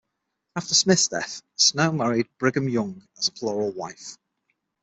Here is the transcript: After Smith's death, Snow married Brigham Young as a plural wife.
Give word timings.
After 0.55 0.73
Smith's 0.73 1.09
death, 1.09 1.43
Snow 1.57 1.91
married 1.91 2.25
Brigham 2.39 2.67
Young 2.67 3.07
as 3.19 3.27
a 3.27 3.31
plural 3.33 3.71
wife. 3.73 4.17